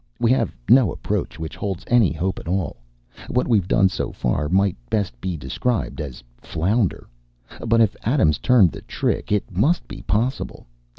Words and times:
We 0.19 0.31
have 0.31 0.51
no 0.67 0.91
approach 0.91 1.37
which 1.37 1.55
holds 1.55 1.83
any 1.85 2.11
hope 2.11 2.39
at 2.39 2.47
all. 2.47 2.77
What 3.27 3.47
we've 3.47 3.67
done 3.67 3.87
so 3.87 4.11
far, 4.11 4.47
you 4.47 4.49
might 4.49 4.75
best 4.89 5.13
describe 5.21 5.99
as 6.01 6.23
flounder. 6.39 7.07
But 7.67 7.81
if 7.81 7.95
Adams 8.01 8.39
turned 8.39 8.71
the 8.71 8.81
trick, 8.81 9.31
it 9.31 9.55
must 9.55 9.87
be 9.87 10.01
possible. 10.01 10.65